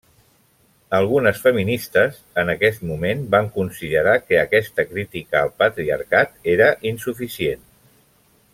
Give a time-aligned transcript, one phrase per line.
[0.99, 7.63] Algunes feministes en aquest moment van considerar que aquesta crítica al patriarcat era insuficient.